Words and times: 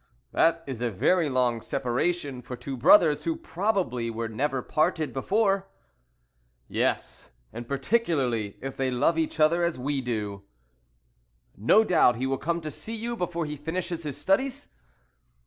"That 0.31 0.63
is 0.65 0.81
a 0.81 0.89
very 0.89 1.29
long 1.29 1.61
separation 1.61 2.41
for 2.41 2.55
two 2.55 2.75
brothers, 2.75 3.25
who 3.25 3.35
probably 3.35 4.09
were 4.09 4.27
never 4.27 4.63
parted 4.63 5.13
before." 5.13 5.67
"Yes, 6.67 7.29
and 7.53 7.67
particularly 7.67 8.57
if 8.63 8.75
they 8.75 8.89
love 8.89 9.19
each 9.19 9.39
other 9.39 9.61
as 9.61 9.77
we 9.77 10.01
do." 10.01 10.41
"No 11.55 11.83
doubt 11.83 12.15
he 12.15 12.25
will 12.25 12.39
come 12.39 12.61
to 12.61 12.71
see 12.71 12.95
you 12.95 13.15
before 13.15 13.45
he 13.45 13.55
finishes 13.55 14.01
his 14.01 14.17
studies?" 14.17 14.69